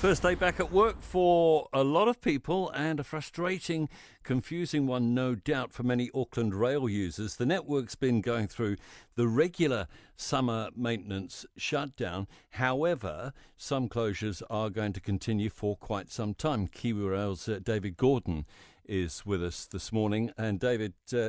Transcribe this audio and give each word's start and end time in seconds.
First 0.00 0.22
day 0.22 0.34
back 0.34 0.58
at 0.60 0.72
work 0.72 1.02
for 1.02 1.68
a 1.74 1.84
lot 1.84 2.08
of 2.08 2.22
people 2.22 2.70
and 2.70 2.98
a 2.98 3.04
frustrating, 3.04 3.90
confusing 4.22 4.86
one, 4.86 5.12
no 5.12 5.34
doubt, 5.34 5.74
for 5.74 5.82
many 5.82 6.08
Auckland 6.14 6.54
rail 6.54 6.88
users. 6.88 7.36
The 7.36 7.44
network's 7.44 7.96
been 7.96 8.22
going 8.22 8.48
through 8.48 8.76
the 9.16 9.28
regular 9.28 9.88
summer 10.16 10.70
maintenance 10.74 11.44
shutdown. 11.58 12.28
However, 12.52 13.34
some 13.58 13.90
closures 13.90 14.42
are 14.48 14.70
going 14.70 14.94
to 14.94 15.02
continue 15.02 15.50
for 15.50 15.76
quite 15.76 16.10
some 16.10 16.32
time. 16.32 16.66
Kiwi 16.66 17.04
Rail's 17.04 17.46
uh, 17.46 17.60
David 17.62 17.98
Gordon 17.98 18.46
is 18.86 19.26
with 19.26 19.44
us 19.44 19.66
this 19.66 19.92
morning. 19.92 20.32
And 20.38 20.58
David, 20.58 20.94
uh, 21.12 21.28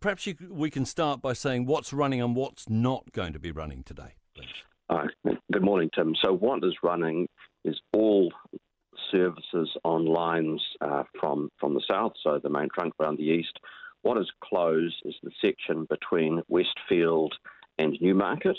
perhaps 0.00 0.26
you, 0.26 0.34
we 0.50 0.68
can 0.68 0.84
start 0.84 1.22
by 1.22 1.32
saying 1.32 1.64
what's 1.64 1.94
running 1.94 2.20
and 2.20 2.36
what's 2.36 2.68
not 2.68 3.10
going 3.12 3.32
to 3.32 3.38
be 3.38 3.52
running 3.52 3.84
today. 3.84 4.16
Uh, 4.90 5.04
good 5.50 5.62
morning, 5.62 5.88
Tim. 5.94 6.14
So, 6.22 6.34
what 6.34 6.62
is 6.62 6.74
running 6.82 7.26
is 7.64 7.80
all 7.92 8.32
services 9.10 9.70
on 9.84 10.06
lines 10.06 10.62
uh, 10.80 11.04
from 11.18 11.50
from 11.60 11.74
the 11.74 11.82
south, 11.88 12.12
so 12.22 12.40
the 12.42 12.48
main 12.48 12.68
trunk 12.74 12.94
around 13.00 13.18
the 13.18 13.24
east. 13.24 13.58
What 14.02 14.18
is 14.18 14.30
closed 14.42 14.96
is 15.04 15.14
the 15.22 15.30
section 15.40 15.86
between 15.88 16.42
Westfield 16.48 17.34
and 17.78 17.96
Newmarket, 18.00 18.56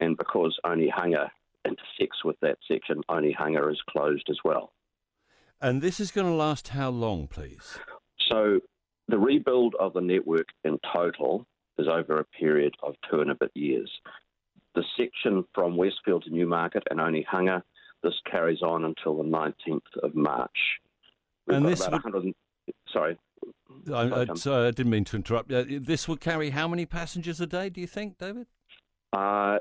and 0.00 0.16
because 0.16 0.58
Onehunga 0.66 1.28
intersects 1.64 2.24
with 2.24 2.36
that 2.40 2.58
section, 2.66 3.02
Onehunga 3.08 3.70
is 3.70 3.80
closed 3.88 4.28
as 4.28 4.38
well. 4.44 4.72
And 5.60 5.80
this 5.80 6.00
is 6.00 6.10
going 6.10 6.26
to 6.26 6.32
last 6.32 6.68
how 6.68 6.90
long, 6.90 7.28
please? 7.28 7.78
So 8.30 8.60
the 9.06 9.18
rebuild 9.18 9.76
of 9.78 9.92
the 9.92 10.00
network 10.00 10.48
in 10.64 10.78
total 10.92 11.46
is 11.78 11.86
over 11.86 12.18
a 12.18 12.24
period 12.24 12.74
of 12.82 12.94
two 13.08 13.20
and 13.20 13.30
a 13.30 13.36
bit 13.36 13.52
years. 13.54 13.90
The 14.74 14.84
section 14.96 15.44
from 15.54 15.76
Westfield 15.76 16.24
to 16.24 16.30
Newmarket 16.30 16.82
and 16.90 16.98
Onehunga 16.98 17.62
this 18.02 18.14
carries 18.30 18.62
on 18.62 18.84
until 18.84 19.16
the 19.16 19.24
19th 19.24 19.80
of 20.02 20.14
March. 20.14 20.50
We've 21.46 21.58
and 21.58 21.66
this 21.66 21.80
would... 21.80 21.92
100, 21.92 22.34
sorry. 22.92 23.18
I, 23.92 24.22
I, 24.22 24.34
sorry, 24.34 24.68
I 24.68 24.70
didn't 24.70 24.90
mean 24.90 25.04
to 25.04 25.16
interrupt. 25.16 25.52
Uh, 25.52 25.64
this 25.68 26.06
would 26.08 26.20
carry 26.20 26.50
how 26.50 26.68
many 26.68 26.86
passengers 26.86 27.40
a 27.40 27.46
day, 27.46 27.68
do 27.68 27.80
you 27.80 27.86
think, 27.86 28.18
David? 28.18 28.46
Uh, 29.12 29.58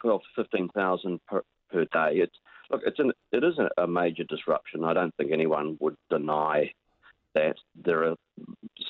12 0.00 0.20
to 0.36 0.42
15,000 0.42 1.20
per, 1.26 1.42
per 1.70 1.84
day. 1.84 2.18
It's, 2.18 2.36
look, 2.70 2.82
it's 2.84 2.98
an, 2.98 3.12
it 3.32 3.44
is 3.44 3.54
a, 3.58 3.82
a 3.82 3.86
major 3.86 4.24
disruption. 4.24 4.84
I 4.84 4.94
don't 4.94 5.14
think 5.16 5.32
anyone 5.32 5.76
would 5.80 5.96
deny 6.10 6.72
that 7.34 7.54
there 7.84 8.04
are 8.04 8.16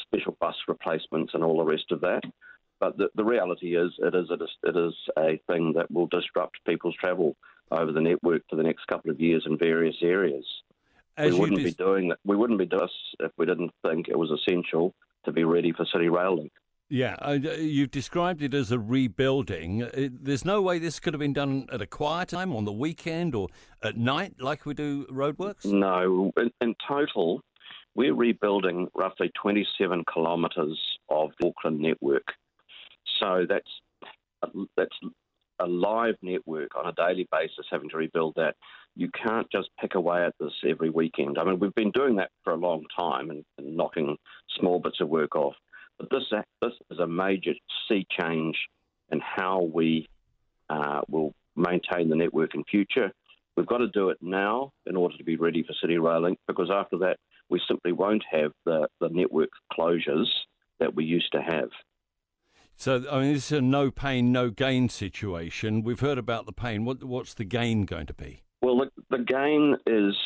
special 0.02 0.36
bus 0.40 0.56
replacements 0.66 1.32
and 1.34 1.44
all 1.44 1.58
the 1.58 1.64
rest 1.64 1.90
of 1.90 2.00
that. 2.00 2.22
But 2.78 2.96
the, 2.96 3.08
the 3.14 3.24
reality 3.24 3.76
is, 3.76 3.92
it 3.98 4.14
is, 4.14 4.30
a, 4.30 4.68
it 4.68 4.76
is 4.76 4.94
a 5.18 5.38
thing 5.46 5.74
that 5.76 5.90
will 5.90 6.06
disrupt 6.06 6.64
people's 6.66 6.96
travel 6.98 7.36
over 7.70 7.92
the 7.92 8.00
network 8.00 8.42
for 8.48 8.56
the 8.56 8.62
next 8.62 8.86
couple 8.86 9.10
of 9.10 9.20
years 9.20 9.44
in 9.46 9.58
various 9.58 9.96
areas. 10.02 10.44
As 11.16 11.32
we 11.32 11.40
wouldn't 11.40 11.60
dis- 11.60 11.74
be 11.74 11.84
doing 11.84 12.08
that. 12.08 12.18
We 12.24 12.36
wouldn't 12.36 12.58
be 12.58 12.66
doing 12.66 12.82
this 12.82 13.26
if 13.26 13.32
we 13.36 13.46
didn't 13.46 13.72
think 13.86 14.08
it 14.08 14.18
was 14.18 14.30
essential 14.30 14.94
to 15.24 15.32
be 15.32 15.44
ready 15.44 15.72
for 15.72 15.84
City 15.92 16.08
Rail 16.08 16.36
Link. 16.36 16.52
Yeah, 16.88 17.14
uh, 17.22 17.32
you've 17.32 17.92
described 17.92 18.42
it 18.42 18.52
as 18.52 18.72
a 18.72 18.78
rebuilding. 18.78 19.82
It, 19.82 20.12
uh, 20.12 20.16
there's 20.20 20.44
no 20.44 20.60
way 20.60 20.80
this 20.80 20.98
could 20.98 21.14
have 21.14 21.20
been 21.20 21.32
done 21.32 21.68
at 21.72 21.80
a 21.80 21.86
quiet 21.86 22.30
time 22.30 22.52
on 22.54 22.64
the 22.64 22.72
weekend 22.72 23.36
or 23.36 23.46
at 23.84 23.96
night 23.96 24.34
like 24.40 24.66
we 24.66 24.74
do 24.74 25.06
roadworks? 25.06 25.64
No. 25.64 26.32
In, 26.36 26.50
in 26.60 26.74
total, 26.88 27.42
we're 27.94 28.14
rebuilding 28.14 28.88
roughly 28.96 29.30
27 29.40 30.04
kilometres 30.12 30.78
of 31.08 31.30
Auckland 31.44 31.78
network. 31.78 32.26
So 33.20 33.46
that's 33.48 33.70
that's 34.76 34.96
a 35.60 35.66
live 35.66 36.16
network 36.22 36.76
on 36.76 36.86
a 36.86 36.92
daily 36.92 37.28
basis, 37.30 37.66
having 37.70 37.90
to 37.90 37.96
rebuild 37.96 38.34
that. 38.36 38.56
You 38.96 39.08
can't 39.10 39.46
just 39.50 39.68
pick 39.80 39.94
away 39.94 40.24
at 40.24 40.34
this 40.40 40.52
every 40.66 40.90
weekend. 40.90 41.38
I 41.38 41.44
mean, 41.44 41.58
we've 41.58 41.74
been 41.74 41.92
doing 41.92 42.16
that 42.16 42.30
for 42.42 42.52
a 42.52 42.56
long 42.56 42.84
time 42.98 43.30
and, 43.30 43.44
and 43.58 43.76
knocking 43.76 44.16
small 44.58 44.80
bits 44.80 45.00
of 45.00 45.08
work 45.08 45.36
off. 45.36 45.54
But 45.98 46.10
this 46.10 46.24
this 46.60 46.72
is 46.90 46.98
a 46.98 47.06
major 47.06 47.52
sea 47.88 48.06
change 48.18 48.56
in 49.12 49.20
how 49.20 49.68
we 49.72 50.08
uh, 50.68 51.02
will 51.08 51.34
maintain 51.56 52.08
the 52.08 52.16
network 52.16 52.54
in 52.54 52.64
future. 52.64 53.12
We've 53.56 53.66
got 53.66 53.78
to 53.78 53.88
do 53.88 54.10
it 54.10 54.18
now 54.20 54.72
in 54.86 54.96
order 54.96 55.16
to 55.18 55.24
be 55.24 55.36
ready 55.36 55.62
for 55.62 55.74
City 55.80 55.98
Rail 55.98 56.22
Link 56.22 56.38
because 56.46 56.70
after 56.72 56.98
that, 56.98 57.18
we 57.50 57.60
simply 57.68 57.92
won't 57.92 58.24
have 58.30 58.52
the, 58.64 58.88
the 59.00 59.08
network 59.10 59.50
closures 59.76 60.28
that 60.78 60.94
we 60.94 61.04
used 61.04 61.32
to 61.32 61.42
have. 61.42 61.68
So, 62.80 63.04
I 63.12 63.20
mean, 63.20 63.34
this 63.34 63.52
is 63.52 63.58
a 63.58 63.60
no 63.60 63.90
pain, 63.90 64.32
no 64.32 64.48
gain 64.48 64.88
situation. 64.88 65.82
We've 65.82 66.00
heard 66.00 66.16
about 66.16 66.46
the 66.46 66.52
pain. 66.52 66.86
What, 66.86 67.04
what's 67.04 67.34
the 67.34 67.44
gain 67.44 67.84
going 67.84 68.06
to 68.06 68.14
be? 68.14 68.42
Well, 68.62 68.78
the, 68.78 69.18
the 69.18 69.22
gain 69.22 69.76
is 69.86 70.16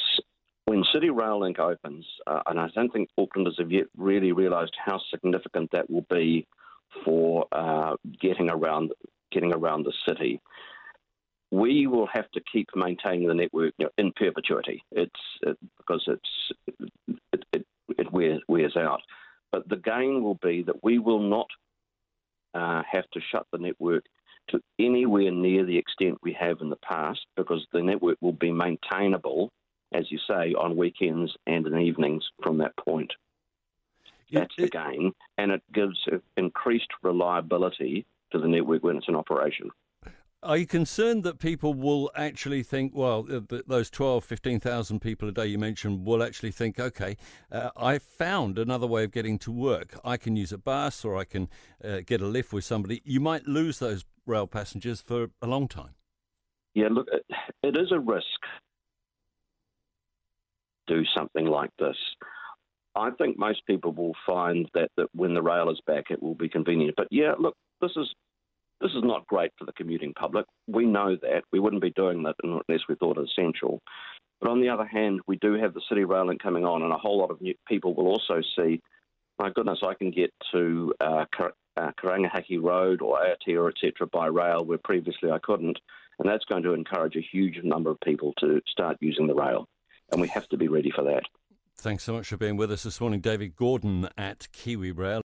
when 0.67 0.85
City 0.93 1.11
Rail 1.11 1.41
Link 1.41 1.59
opens, 1.59 2.07
uh, 2.29 2.43
and 2.47 2.61
I 2.61 2.69
don't 2.73 2.93
think 2.93 3.09
Aucklanders 3.19 3.59
have 3.59 3.73
yet 3.73 3.87
really 3.97 4.31
realised 4.31 4.71
how 4.79 5.01
significant 5.11 5.71
that 5.73 5.91
will 5.91 6.07
be 6.09 6.47
for 7.05 7.47
uh, 7.51 7.97
getting 8.23 8.49
around 8.49 8.93
getting 9.33 9.53
around 9.53 9.83
the 9.83 9.93
city. 10.09 10.41
We 11.51 11.89
will 11.89 12.07
have 12.13 12.31
to 12.35 12.41
keep 12.53 12.69
maintaining 12.77 13.27
the 13.27 13.35
network 13.35 13.75
you 13.79 13.87
know, 13.87 13.91
in 13.99 14.13
perpetuity. 14.13 14.81
It's 14.93 15.11
it, 15.43 15.59
because 15.77 16.05
it's 16.07 16.89
it, 17.33 17.45
it, 17.53 17.67
it 17.99 18.13
wears, 18.13 18.43
wears 18.47 18.77
out. 18.77 19.01
But 19.51 19.69
the 19.69 19.77
gain 19.77 20.23
will 20.23 20.39
be 20.41 20.63
that 20.63 20.85
we 20.85 21.01
will 21.01 21.21
not 21.21 21.49
uh, 22.55 22.83
have 22.91 23.09
to 23.13 23.21
shut 23.21 23.47
the 23.53 23.59
network 23.59 24.05
to 24.49 24.61
anywhere 24.79 25.31
near 25.31 25.65
the 25.65 25.77
extent 25.77 26.19
we 26.23 26.33
have 26.33 26.61
in 26.61 26.71
the 26.71 26.77
past 26.77 27.21
because 27.37 27.67
the 27.73 27.83
network 27.83 28.19
will 28.21 28.33
be 28.33 28.53
maintainable, 28.53 29.51
as 29.93 30.11
you 30.11 30.19
say, 30.29 30.55
on 30.55 30.77
weekends 30.77 31.35
and 31.47 31.67
in 31.67 31.79
evenings 31.79 32.25
from 32.43 32.59
that 32.59 32.77
point. 32.77 33.13
That's 34.31 34.57
the 34.57 34.69
gain, 34.69 35.13
and 35.39 35.53
it 35.53 35.63
gives 35.73 35.99
increased 36.37 36.89
reliability 37.03 38.05
to 38.33 38.39
the 38.39 38.49
network 38.49 38.83
when 38.83 38.97
it's 38.97 39.09
in 39.09 39.15
operation. 39.15 39.71
Are 40.45 40.59
you 40.59 40.67
concerned 40.67 41.25
that 41.25 41.39
people 41.39 41.73
will 41.73 42.11
actually 42.15 42.63
think, 42.63 42.93
well, 42.95 43.27
uh, 43.31 43.41
those 43.67 43.89
12, 43.89 44.25
15,000 44.25 45.01
people 45.01 45.29
a 45.29 45.33
day 45.33 45.47
you 45.47 45.59
mentioned 45.59 46.05
will 46.05 46.23
actually 46.23 46.51
think, 46.51 46.79
okay, 46.79 47.17
uh, 47.51 47.71
I 47.77 47.99
found 47.99 48.59
another 48.59 48.87
way 48.87 49.05
of 49.05 49.11
getting 49.11 49.39
to 49.39 49.51
work. 49.51 49.99
I 50.05 50.19
can 50.19 50.37
use 50.37 50.53
a 50.53 50.59
bus 50.59 51.03
or 51.05 51.17
I 51.17 51.25
can 51.25 51.49
uh, 51.83 52.01
get 52.05 52.21
a 52.21 52.27
lift 52.27 52.53
with 52.53 52.65
somebody. 52.65 53.01
You 53.05 53.21
might 53.21 53.47
lose 53.47 53.79
those 53.79 54.05
rail 54.27 54.47
passengers 54.47 55.01
for 55.01 55.31
a 55.41 55.47
long 55.47 55.67
time. 55.67 55.95
Yeah, 56.75 56.89
look, 56.91 57.09
it 57.63 57.77
is 57.77 57.91
a 57.91 57.99
risk 57.99 58.27
do 60.87 61.03
something 61.17 61.47
like 61.47 61.71
this. 61.79 61.97
I 62.95 63.11
think 63.11 63.39
most 63.39 63.67
people 63.67 63.93
will 63.93 64.15
find 64.27 64.69
that, 64.75 64.91
that 64.97 65.09
when 65.15 65.35
the 65.35 65.43
rail 65.43 65.71
is 65.71 65.81
back, 65.87 66.11
it 66.11 66.23
will 66.23 66.35
be 66.35 66.49
convenient. 66.49 66.95
But 66.97 67.09
yeah, 67.11 67.33
look, 67.39 67.57
this 67.81 67.93
is 67.97 68.13
this 68.81 68.93
is 68.93 69.03
not 69.03 69.27
great 69.27 69.53
for 69.59 69.65
the 69.65 69.73
commuting 69.73 70.13
public. 70.15 70.47
We 70.67 70.87
know 70.87 71.17
that. 71.23 71.45
We 71.53 71.61
wouldn't 71.61 71.83
be 71.83 71.91
doing 71.91 72.23
that 72.25 72.37
unless 72.43 72.83
we 72.89 72.95
thought 72.97 73.19
it 73.19 73.29
essential. 73.29 73.81
But 74.41 74.51
on 74.51 74.61
the 74.61 74.69
other 74.69 74.85
hand, 74.85 75.21
we 75.27 75.37
do 75.37 75.55
have 75.55 75.75
the 75.75 75.81
city 75.89 76.05
rail 76.05 76.27
link 76.27 76.43
coming 76.43 76.65
on, 76.65 76.83
and 76.83 76.93
a 76.93 76.99
whole 76.99 77.19
lot 77.19 77.31
of 77.31 77.41
people 77.67 77.95
will 77.95 78.09
also 78.09 78.43
see, 78.57 78.81
my 79.39 79.51
goodness, 79.51 79.81
I 79.83 79.95
can 79.95 80.11
get 80.11 80.33
to 80.53 80.93
uh, 81.01 81.25
uh, 81.77 81.91
Karangahape 82.03 82.63
Road 82.63 83.01
or 83.01 83.19
Aotea, 83.19 83.71
etc., 83.71 84.07
by 84.13 84.27
rail 84.27 84.65
where 84.65 84.79
previously 84.79 85.31
I 85.31 85.39
couldn't. 85.39 85.79
And 86.19 86.29
that's 86.29 86.45
going 86.45 86.63
to 86.63 86.75
encourage 86.75 87.17
a 87.17 87.21
huge 87.21 87.59
number 87.65 87.91
of 87.91 87.99
people 88.01 88.35
to 88.39 88.61
start 88.69 88.99
using 89.01 89.27
the 89.27 89.35
rail. 89.35 89.67
And 90.13 90.21
we 90.21 90.29
have 90.29 90.49
to 90.51 90.57
be 90.57 90.69
ready 90.69 90.93
for 90.95 91.03
that. 91.05 91.23
Thanks 91.77 92.05
so 92.05 92.13
much 92.13 92.29
for 92.29 92.37
being 92.37 92.57
with 92.57 92.71
us 92.71 92.85
this 92.85 93.01
morning, 93.01 93.21
David 93.21 93.57
Gordon 93.57 94.09
at 94.17 94.47
Kiwi 94.53 94.93
Rail. 94.93 95.24